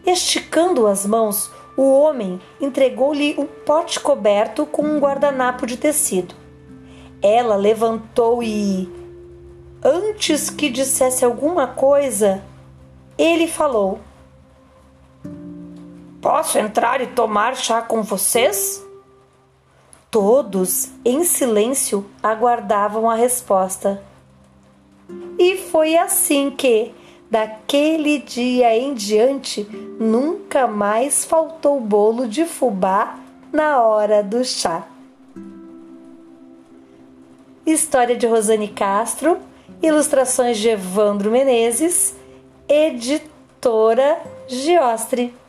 Esticando 0.06 0.88
as 0.88 1.06
mãos, 1.06 1.50
o 1.78 1.98
homem 1.98 2.42
entregou-lhe 2.60 3.34
um 3.38 3.46
pote 3.46 3.98
coberto 3.98 4.66
com 4.66 4.84
um 4.84 5.00
guardanapo 5.00 5.66
de 5.66 5.78
tecido. 5.78 6.36
Ela 7.22 7.56
levantou 7.56 8.44
e, 8.44 8.90
antes 9.82 10.50
que 10.50 10.70
dissesse 10.70 11.24
alguma 11.24 11.66
coisa, 11.66 12.44
ele 13.18 13.48
falou: 13.48 14.00
Posso 16.26 16.58
entrar 16.58 17.02
e 17.02 17.06
tomar 17.06 17.56
chá 17.56 17.84
com 17.84 18.02
vocês? 18.02 18.84
Todos, 20.10 20.90
em 21.06 21.24
silêncio, 21.24 22.04
aguardavam 22.24 23.08
a 23.08 23.14
resposta. 23.14 24.02
E 25.38 25.56
foi 25.70 25.96
assim 25.96 26.50
que, 26.50 26.92
daquele 27.30 28.18
dia 28.18 28.76
em 28.76 28.96
diante, 28.96 29.66
nunca 30.00 30.66
mais 30.66 31.24
faltou 31.24 31.80
bolo 31.80 32.28
de 32.28 32.44
fubá 32.46 33.20
na 33.54 33.84
hora 33.84 34.24
do 34.24 34.44
chá. 34.44 34.84
História 37.68 38.18
de 38.18 38.26
Rosane 38.26 38.70
Castro, 38.70 39.38
ilustrações 39.80 40.58
de 40.58 40.70
Evandro 40.70 41.30
Menezes, 41.30 42.16
editora 42.68 44.20
Giostre. 44.48 45.45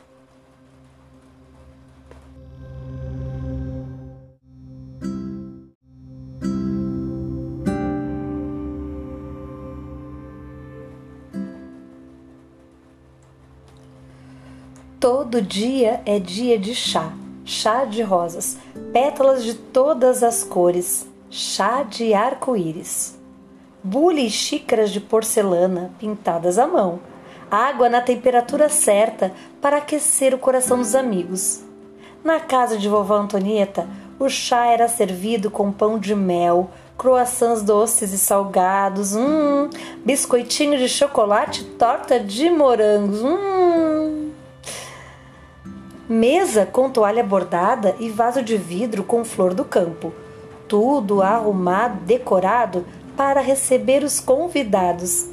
Todo 15.28 15.42
dia 15.42 16.00
é 16.06 16.20
dia 16.20 16.56
de 16.56 16.72
chá, 16.72 17.12
chá 17.44 17.84
de 17.84 18.00
rosas, 18.00 18.58
pétalas 18.92 19.42
de 19.42 19.54
todas 19.54 20.22
as 20.22 20.44
cores, 20.44 21.04
chá 21.28 21.82
de 21.82 22.14
arco-íris. 22.14 23.18
Bule 23.82 24.24
e 24.24 24.30
xícaras 24.30 24.92
de 24.92 25.00
porcelana 25.00 25.90
pintadas 25.98 26.60
à 26.60 26.66
mão, 26.68 27.00
água 27.50 27.88
na 27.88 28.00
temperatura 28.00 28.68
certa 28.68 29.32
para 29.60 29.78
aquecer 29.78 30.32
o 30.32 30.38
coração 30.38 30.78
dos 30.78 30.94
amigos. 30.94 31.60
Na 32.22 32.38
casa 32.38 32.78
de 32.78 32.88
vovó 32.88 33.16
Antonieta, 33.16 33.84
o 34.20 34.28
chá 34.28 34.66
era 34.66 34.86
servido 34.86 35.50
com 35.50 35.72
pão 35.72 35.98
de 35.98 36.14
mel, 36.14 36.70
croissants 36.96 37.62
doces 37.62 38.12
e 38.12 38.18
salgados, 38.18 39.16
hum, 39.16 39.68
biscoitinho 40.04 40.78
de 40.78 40.88
chocolate, 40.88 41.64
torta 41.64 42.20
de 42.20 42.48
morangos, 42.48 43.24
hum. 43.24 43.95
Mesa 46.08 46.64
com 46.64 46.88
toalha 46.88 47.24
bordada 47.24 47.96
e 47.98 48.08
vaso 48.08 48.40
de 48.40 48.56
vidro 48.56 49.02
com 49.02 49.24
flor 49.24 49.52
do 49.52 49.64
campo. 49.64 50.12
Tudo 50.68 51.20
arrumado, 51.20 52.04
decorado 52.04 52.86
para 53.16 53.40
receber 53.40 54.04
os 54.04 54.20
convidados. 54.20 55.26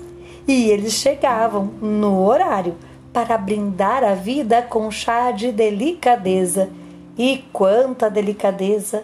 E 0.48 0.72
eles 0.72 0.94
chegavam 0.94 1.66
no 1.80 2.26
horário 2.26 2.76
para 3.14 3.38
brindar 3.38 4.04
a 4.04 4.16
vida 4.16 4.64
com 4.64 4.90
chá 4.90 5.30
de 5.30 5.52
delicadeza. 5.52 6.72
E 7.16 7.46
quanta 7.54 8.10
delicadeza! 8.10 9.04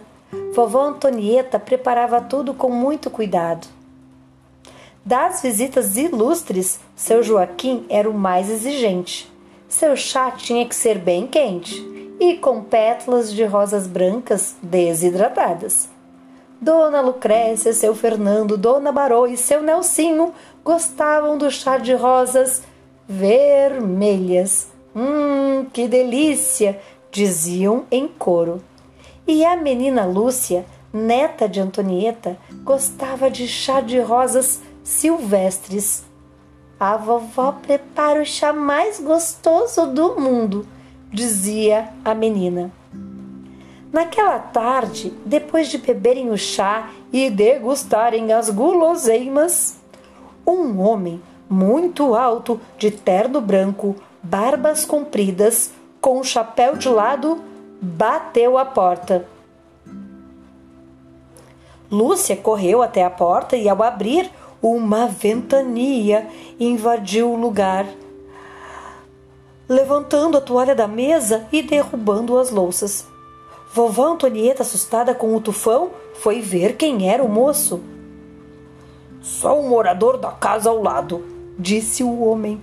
Vovó 0.52 0.82
Antonieta 0.82 1.60
preparava 1.60 2.20
tudo 2.20 2.52
com 2.52 2.68
muito 2.68 3.08
cuidado. 3.08 3.68
Das 5.04 5.40
visitas 5.40 5.96
ilustres, 5.96 6.80
seu 6.96 7.22
Joaquim 7.22 7.86
era 7.88 8.10
o 8.10 8.14
mais 8.14 8.50
exigente. 8.50 9.29
Seu 9.70 9.96
chá 9.96 10.32
tinha 10.32 10.66
que 10.66 10.74
ser 10.74 10.98
bem 10.98 11.28
quente 11.28 11.80
e 12.18 12.34
com 12.34 12.60
pétalas 12.60 13.32
de 13.32 13.44
rosas 13.44 13.86
brancas 13.86 14.56
desidratadas. 14.60 15.88
Dona 16.60 17.00
Lucrécia, 17.00 17.72
seu 17.72 17.94
Fernando, 17.94 18.58
Dona 18.58 18.90
Barô 18.90 19.28
e 19.28 19.36
seu 19.36 19.62
Nelsinho 19.62 20.34
gostavam 20.64 21.38
do 21.38 21.48
chá 21.52 21.78
de 21.78 21.94
rosas 21.94 22.64
vermelhas. 23.08 24.66
Hum, 24.94 25.64
que 25.72 25.86
delícia! 25.86 26.80
diziam 27.12 27.84
em 27.92 28.08
coro. 28.08 28.60
E 29.24 29.44
a 29.44 29.56
menina 29.56 30.04
Lúcia, 30.04 30.66
neta 30.92 31.48
de 31.48 31.60
Antonieta, 31.60 32.36
gostava 32.64 33.30
de 33.30 33.46
chá 33.46 33.80
de 33.80 34.00
rosas 34.00 34.60
silvestres. 34.82 36.09
A 36.80 36.96
vovó 36.96 37.52
prepara 37.60 38.22
o 38.22 38.24
chá 38.24 38.54
mais 38.54 38.98
gostoso 38.98 39.86
do 39.88 40.18
mundo, 40.18 40.66
dizia 41.12 41.90
a 42.02 42.14
menina. 42.14 42.72
Naquela 43.92 44.38
tarde, 44.38 45.12
depois 45.26 45.68
de 45.68 45.76
beberem 45.76 46.30
o 46.30 46.38
chá 46.38 46.88
e 47.12 47.28
degustarem 47.28 48.32
as 48.32 48.48
guloseimas, 48.48 49.78
um 50.46 50.80
homem 50.80 51.20
muito 51.50 52.14
alto, 52.14 52.58
de 52.78 52.90
terno 52.90 53.42
branco, 53.42 53.94
barbas 54.22 54.86
compridas, 54.86 55.70
com 56.00 56.18
o 56.18 56.24
chapéu 56.24 56.76
de 56.76 56.88
lado, 56.88 57.44
bateu 57.82 58.56
a 58.56 58.64
porta. 58.64 59.26
Lúcia 61.90 62.36
correu 62.36 62.80
até 62.80 63.04
a 63.04 63.10
porta 63.10 63.54
e, 63.54 63.68
ao 63.68 63.82
abrir, 63.82 64.30
uma 64.62 65.06
ventania 65.06 66.28
invadiu 66.58 67.32
o 67.32 67.36
lugar, 67.36 67.86
levantando 69.68 70.36
a 70.36 70.40
toalha 70.40 70.74
da 70.74 70.86
mesa 70.86 71.46
e 71.50 71.62
derrubando 71.62 72.38
as 72.38 72.50
louças. 72.50 73.06
Vovó 73.72 74.04
Antonieta, 74.04 74.62
assustada 74.62 75.14
com 75.14 75.34
o 75.34 75.40
tufão, 75.40 75.90
foi 76.14 76.40
ver 76.40 76.76
quem 76.76 77.08
era 77.08 77.22
o 77.22 77.28
moço. 77.28 77.80
Só 79.22 79.58
um 79.58 79.68
morador 79.68 80.18
da 80.18 80.32
casa 80.32 80.68
ao 80.68 80.82
lado, 80.82 81.24
disse 81.58 82.02
o 82.02 82.22
homem, 82.22 82.60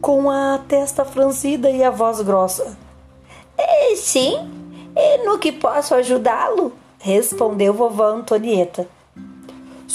com 0.00 0.28
a 0.30 0.58
testa 0.66 1.04
franzida 1.04 1.70
e 1.70 1.82
a 1.82 1.90
voz 1.90 2.20
grossa. 2.20 2.76
É, 3.56 3.94
sim, 3.94 4.36
é 4.94 5.24
no 5.24 5.38
que 5.38 5.52
posso 5.52 5.94
ajudá-lo? 5.94 6.72
respondeu 6.98 7.72
vovó 7.72 8.06
Antonieta. 8.06 8.95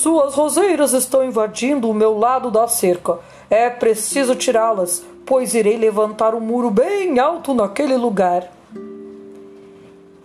Suas 0.01 0.33
roseiras 0.33 0.93
estão 0.93 1.23
invadindo 1.23 1.87
o 1.87 1.93
meu 1.93 2.17
lado 2.17 2.49
da 2.49 2.67
cerca. 2.67 3.19
É 3.51 3.69
preciso 3.69 4.33
tirá-las, 4.33 5.05
pois 5.27 5.53
irei 5.53 5.77
levantar 5.77 6.33
um 6.33 6.39
muro 6.39 6.71
bem 6.71 7.19
alto 7.19 7.53
naquele 7.53 7.95
lugar. 7.95 8.51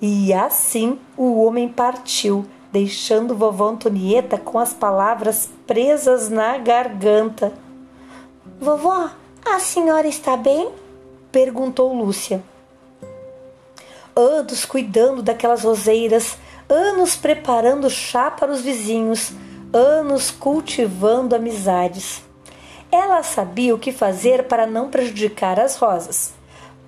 E 0.01 0.33
assim 0.33 0.99
o 1.15 1.43
homem 1.43 1.69
partiu, 1.69 2.47
deixando 2.73 3.37
vovó 3.37 3.69
Antonieta 3.69 4.39
com 4.39 4.59
as 4.59 4.73
palavras 4.73 5.51
presas 5.67 6.31
na 6.31 6.57
garganta. 6.57 7.53
Vovó, 8.59 9.11
a 9.45 9.59
senhora 9.59 10.09
está 10.09 10.39
bem? 10.39 10.71
perguntou 11.31 11.93
Lúcia 11.93 12.43
anos 14.17 14.65
cuidando 14.65 15.23
daquelas 15.23 15.63
roseiras, 15.63 16.39
anos 16.71 17.15
preparando 17.17 17.91
chá 17.91 18.31
para 18.31 18.51
os 18.51 18.63
vizinhos, 18.63 19.33
anos 19.77 20.31
cultivando 20.31 21.37
amizades. 21.37 22.23
Ela 22.91 23.23
sabia 23.23 23.75
o 23.75 23.79
que 23.79 23.93
fazer 23.93 24.45
para 24.45 24.67
não 24.67 24.89
prejudicar 24.89 25.61
as 25.61 25.77
rosas. 25.77 26.33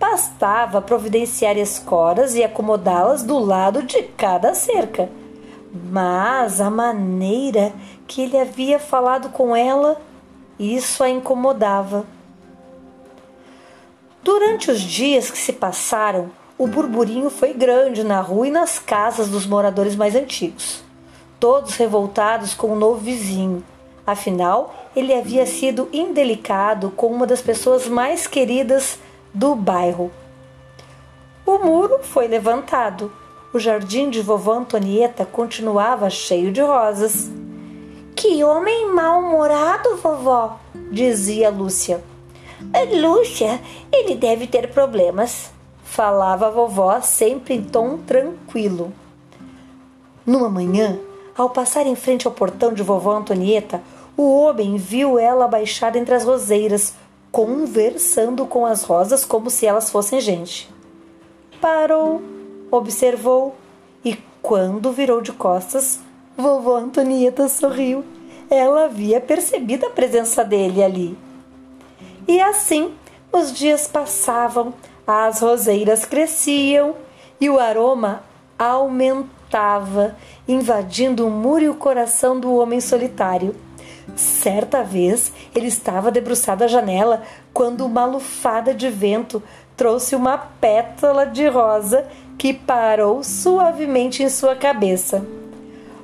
Bastava 0.01 0.81
providenciar 0.81 1.59
escoras 1.59 2.35
e 2.35 2.43
acomodá-las 2.43 3.23
do 3.23 3.39
lado 3.39 3.83
de 3.83 4.03
cada 4.03 4.55
cerca. 4.55 5.11
Mas 5.91 6.61
a 6.61 6.71
maneira 6.71 7.73
que 8.07 8.23
ele 8.23 8.39
havia 8.39 8.79
falado 8.79 9.29
com 9.31 9.55
ela, 9.55 10.01
isso 10.59 11.05
a 11.05 11.11
incomodava. 11.11 12.07
Durante 14.23 14.71
os 14.71 14.81
dias 14.81 15.31
que 15.31 15.39
se 15.39 15.53
passaram, 15.53 16.31
o 16.57 16.67
burburinho 16.67 17.29
foi 17.29 17.53
grande 17.53 18.03
na 18.03 18.21
rua 18.21 18.49
e 18.49 18.51
nas 18.51 18.79
casas 18.79 19.29
dos 19.29 19.47
moradores 19.47 19.95
mais 19.95 20.17
antigos, 20.17 20.83
todos 21.39 21.77
revoltados 21.77 22.55
com 22.55 22.73
o 22.73 22.77
novo 22.77 22.99
vizinho. 22.99 23.65
Afinal, 24.07 24.75
ele 24.97 25.15
havia 25.15 25.45
sido 25.47 25.89
indelicado 25.93 26.91
com 26.91 27.09
uma 27.09 27.27
das 27.27 27.43
pessoas 27.43 27.87
mais 27.87 28.27
queridas 28.27 28.99
do 29.33 29.55
bairro. 29.55 30.11
O 31.45 31.59
muro 31.59 32.01
foi 32.03 32.27
levantado. 32.27 33.13
O 33.53 33.59
jardim 33.59 34.11
de 34.11 34.21
vovó 34.21 34.53
Antonieta 34.53 35.25
continuava 35.25 36.11
cheio 36.11 36.53
de 36.53 36.61
rosas. 36.61 37.31
Que 38.15 38.43
homem 38.45 38.93
mal-humorado, 38.93 39.97
vovó, 39.97 40.59
dizia 40.91 41.51
Lúcia. 41.51 42.03
Lúcia, 43.01 43.61
ele 43.93 44.15
deve 44.15 44.47
ter 44.47 44.71
problemas 44.71 45.51
falava 45.89 46.47
a 46.47 46.51
vovó 46.51 47.01
sempre 47.01 47.55
em 47.55 47.63
tom 47.63 47.97
tranquilo. 47.97 48.93
Numa 50.25 50.49
manhã, 50.49 50.99
ao 51.39 51.49
passar 51.49 51.87
em 51.87 51.95
frente 51.95 52.27
ao 52.27 52.33
portão 52.33 52.75
de 52.75 52.83
vovó 52.83 53.13
Antonieta, 53.13 53.81
o 54.17 54.41
homem 54.41 54.77
viu 54.77 55.17
ela 55.21 55.45
abaixada 55.45 55.97
entre 55.97 56.13
as 56.13 56.25
roseiras, 56.25 56.95
conversando 57.31 58.45
com 58.45 58.67
as 58.67 58.83
rosas 58.83 59.25
como 59.25 59.49
se 59.49 59.65
elas 59.65 59.89
fossem 59.89 60.21
gente. 60.21 60.69
Parou, 61.61 62.21
observou 62.73 63.55
e, 64.05 64.19
quando 64.43 64.91
virou 64.91 65.21
de 65.21 65.31
costas, 65.31 66.01
vovó 66.37 66.77
Antonieta 66.77 67.49
sorriu. 67.49 68.05
Ela 68.51 68.87
havia 68.87 69.21
percebido 69.21 69.87
a 69.87 69.91
presença 69.91 70.43
dele 70.43 70.83
ali. 70.83 71.17
E 72.27 72.41
assim 72.41 72.93
os 73.31 73.53
dias 73.53 73.87
passavam, 73.87 74.75
as 75.07 75.41
roseiras 75.41 76.05
cresciam 76.05 76.97
e 77.41 77.49
o 77.49 77.61
aroma 77.61 78.25
aumentava, 78.59 79.38
invadindo 80.47 81.27
o 81.27 81.31
muro 81.31 81.65
e 81.65 81.69
o 81.69 81.75
coração 81.75 82.39
do 82.39 82.55
homem 82.55 82.81
solitário. 82.81 83.55
Certa 84.17 84.83
vez 84.83 85.33
ele 85.55 85.67
estava 85.67 86.11
debruçado 86.11 86.65
à 86.65 86.67
janela 86.67 87.23
quando 87.53 87.85
uma 87.85 88.05
lufada 88.05 88.75
de 88.75 88.89
vento 88.89 89.43
trouxe 89.77 90.17
uma 90.17 90.37
pétala 90.37 91.25
de 91.25 91.47
rosa 91.47 92.07
que 92.37 92.53
parou 92.55 93.23
suavemente 93.23 94.23
em 94.23 94.29
sua 94.29 94.57
cabeça. 94.57 95.25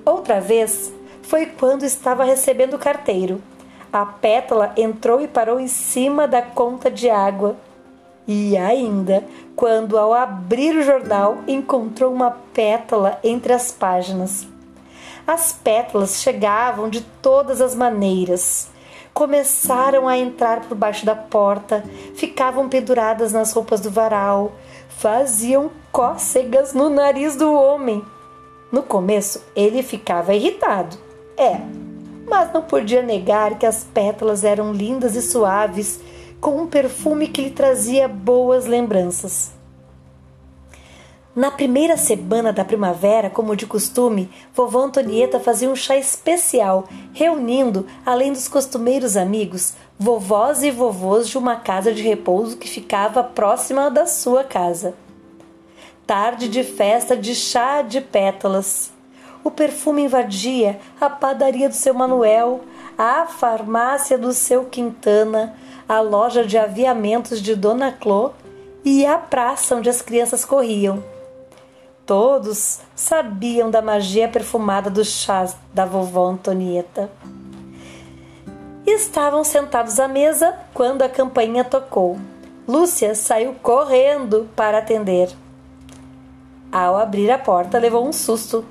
Outra 0.05 0.41
vez 0.41 0.93
foi 1.23 1.47
quando 1.47 1.85
estava 1.85 2.25
recebendo 2.25 2.75
o 2.75 2.79
carteiro. 2.79 3.43
A 3.93 4.05
pétala 4.05 4.73
entrou 4.77 5.21
e 5.21 5.29
parou 5.29 5.59
em 5.59 5.69
cima 5.69 6.29
da 6.29 6.43
conta 6.43 6.91
de 6.91 7.09
água. 7.09 7.57
E 8.27 8.57
ainda, 8.57 9.25
quando 9.55 9.99
ao 9.99 10.15
abrir 10.15 10.77
o 10.77 10.83
jornal 10.83 11.39
encontrou 11.47 12.13
uma 12.13 12.31
pétala 12.31 13.19
entre 13.23 13.53
as 13.53 13.71
páginas. 13.71 14.47
As 15.27 15.53
pétalas 15.53 16.21
chegavam 16.21 16.89
de 16.89 17.01
todas 17.01 17.61
as 17.61 17.75
maneiras. 17.75 18.69
começaram 19.13 20.09
a 20.09 20.19
entrar 20.19 20.63
por 20.63 20.77
baixo 20.77 21.07
da 21.07 21.15
porta, 21.15 21.85
ficavam 22.17 22.69
penduradas 22.69 23.33
nas 23.33 23.53
roupas 23.53 23.81
do 23.81 23.89
varal, 23.89 24.53
faziam 24.89 25.71
cócegas 25.93 26.75
no 26.75 26.91
nariz 26.91 27.37
do 27.37 27.55
homem. 27.55 28.05
No 28.73 28.83
começo, 28.83 29.41
ele 29.55 29.85
ficava 29.85 30.35
irritado. 30.35 30.97
É, 31.37 31.61
mas 32.27 32.53
não 32.53 32.63
podia 32.63 33.03
negar 33.03 33.57
que 33.57 33.67
as 33.67 33.85
pétalas 33.85 34.43
eram 34.43 34.73
lindas 34.73 35.15
e 35.15 35.23
suaves, 35.23 36.01
com 36.45 36.61
um 36.61 36.67
perfume 36.67 37.27
que 37.27 37.41
lhe 37.41 37.51
trazia 37.51 38.07
boas 38.07 38.67
lembranças. 38.67 39.51
Na 41.35 41.51
primeira 41.51 41.97
semana 41.97 42.53
da 42.53 42.63
primavera, 42.63 43.31
como 43.31 43.57
de 43.57 43.65
costume, 43.65 44.29
vovó 44.53 44.81
Antonieta 44.81 45.41
fazia 45.41 45.71
um 45.71 45.75
chá 45.75 45.97
especial, 45.97 46.87
reunindo, 47.15 47.87
além 48.05 48.31
dos 48.31 48.47
costumeiros 48.47 49.17
amigos, 49.17 49.73
vovós 49.99 50.63
e 50.63 50.71
vovôs 50.71 51.31
de 51.31 51.39
uma 51.39 51.57
casa 51.57 51.95
de 51.95 52.03
repouso 52.03 52.59
que 52.59 52.69
ficava 52.69 53.25
próxima 53.25 53.91
da 53.91 54.07
sua 54.07 54.45
casa. 54.45 54.93
Tarde 56.07 56.47
de 56.47 56.63
festa 56.63 57.17
de 57.17 57.35
chá 57.35 57.81
de 57.81 58.03
pétalas. 58.03 58.93
O 59.43 59.51
perfume 59.51 60.03
invadia 60.03 60.79
a 61.01 61.09
padaria 61.09 61.71
do 61.71 61.75
seu 61.75 61.95
Manuel, 61.95 62.61
a 62.99 63.25
farmácia 63.25 64.19
do 64.19 64.35
seu 64.35 64.67
Quintana, 64.67 65.55
a 65.89 66.01
loja 66.01 66.45
de 66.45 66.59
aviamentos 66.59 67.41
de 67.41 67.55
Dona 67.55 67.93
Clô 67.93 68.31
e 68.85 69.05
a 69.07 69.19
praça 69.19 69.77
onde 69.77 69.89
as 69.89 70.03
crianças 70.03 70.45
corriam 70.45 71.03
Todos 72.07 72.81
sabiam 72.95 73.71
da 73.71 73.81
magia 73.81 74.29
perfumada 74.29 74.91
dos 74.91 75.09
chás 75.09 75.57
da 75.73 75.87
vovó 75.87 76.27
Antonieta. 76.27 77.11
Estavam 78.87 79.43
sentados 79.43 79.99
à 79.99 80.07
mesa 80.07 80.55
quando 80.75 81.01
a 81.01 81.09
campainha 81.09 81.65
tocou. 81.65 82.19
Lúcia 82.69 83.15
saiu 83.15 83.55
correndo 83.55 84.47
para 84.55 84.79
atender. 84.79 85.31
Ao 86.71 86.97
abrir 86.97 87.31
a 87.31 87.39
porta, 87.39 87.79
levou 87.79 88.07
um 88.07 88.13
susto. 88.13 88.67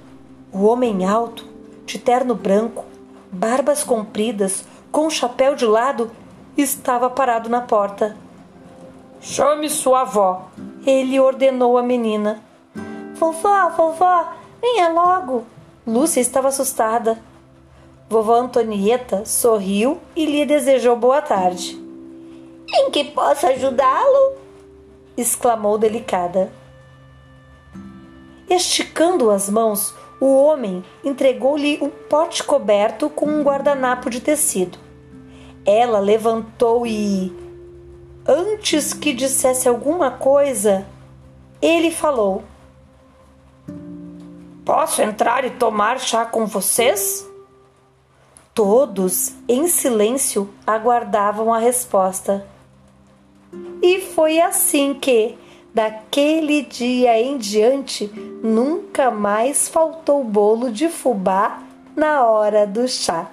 O 0.52 0.66
homem 0.66 1.04
alto, 1.04 1.44
de 1.88 1.98
terno 1.98 2.36
branco, 2.36 2.86
barbas 3.32 3.84
compridas, 3.84 4.64
com 4.92 5.10
chapéu 5.10 5.56
de 5.56 5.66
lado, 5.66 6.12
estava 6.58 7.10
parado 7.10 7.50
na 7.50 7.62
porta. 7.62 8.16
Chame 9.20 9.70
sua 9.70 10.02
avó, 10.02 10.50
ele 10.86 11.20
ordenou 11.20 11.78
à 11.78 11.84
menina. 11.84 12.44
Vovó, 13.16 13.70
vovó, 13.70 14.34
venha 14.62 14.90
logo. 14.90 15.46
Lúcia 15.88 16.22
estava 16.22 16.50
assustada. 16.50 17.22
Vovó 18.10 18.36
Antonieta 18.36 19.26
sorriu 19.26 20.00
e 20.16 20.26
lhe 20.26 20.46
desejou 20.46 20.96
boa 20.96 21.22
tarde. 21.22 21.82
Em 22.70 22.92
que 22.92 23.06
posso 23.06 23.48
ajudá-lo? 23.48 24.38
exclamou 25.16 25.78
delicada. 25.78 26.52
Esticando 28.50 29.30
as 29.30 29.50
mãos, 29.50 29.94
o 30.20 30.36
homem 30.36 30.84
entregou-lhe 31.04 31.80
um 31.82 31.90
pote 31.90 32.44
coberto 32.44 33.10
com 33.10 33.26
um 33.26 33.44
guardanapo 33.44 34.10
de 34.10 34.20
tecido. 34.20 34.83
Ela 35.66 36.00
levantou 36.00 36.86
e, 36.86 37.32
antes 38.28 38.94
que 38.94 39.14
dissesse 39.14 39.68
alguma 39.68 40.12
coisa, 40.12 40.86
ele 41.62 41.92
falou: 41.92 42.44
Posso 44.66 45.02
entrar 45.02 45.44
e 45.46 45.50
tomar 45.52 46.00
chá 46.00 46.26
com 46.26 46.46
vocês? 46.46 47.28
Todos, 48.54 49.34
em 49.48 49.68
silêncio, 49.68 50.50
aguardavam 50.66 51.54
a 51.54 51.58
resposta. 51.58 52.46
E 53.82 54.00
foi 54.00 54.40
assim 54.40 54.94
que, 54.94 55.38
daquele 55.74 56.62
dia 56.62 57.20
em 57.20 57.38
diante, 57.38 58.08
nunca 58.44 59.12
mais 59.12 59.68
faltou 59.68 60.24
bolo 60.24 60.72
de 60.72 60.88
fubá 60.88 61.62
na 61.96 62.26
hora 62.26 62.66
do 62.66 62.88
chá. 62.88 63.33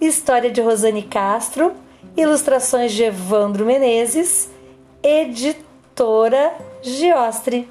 História 0.00 0.50
de 0.50 0.60
Rosane 0.60 1.02
Castro, 1.02 1.72
ilustrações 2.16 2.92
de 2.92 3.04
Evandro 3.04 3.64
Menezes, 3.64 4.50
editora 5.02 6.54
Giostre. 6.82 7.68